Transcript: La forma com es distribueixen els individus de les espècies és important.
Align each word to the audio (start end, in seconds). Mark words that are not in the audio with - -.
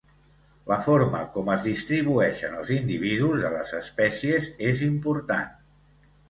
La 0.69 0.77
forma 0.85 1.19
com 1.35 1.51
es 1.55 1.61
distribueixen 1.67 2.55
els 2.61 2.71
individus 2.77 3.37
de 3.45 3.53
les 3.57 3.75
espècies 3.81 4.49
és 4.71 4.83
important. 4.89 5.55